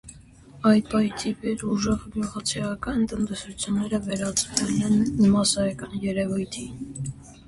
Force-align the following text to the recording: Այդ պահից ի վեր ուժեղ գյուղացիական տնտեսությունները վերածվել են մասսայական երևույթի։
Այդ 0.67 0.85
պահից 0.91 1.23
ի 1.31 1.33
վեր 1.41 1.65
ուժեղ 1.73 2.05
գյուղացիական 2.15 3.03
տնտեսությունները 3.11 3.99
վերածվել 4.07 4.71
են 4.87 4.97
մասսայական 5.35 5.95
երևույթի։ 6.07 6.65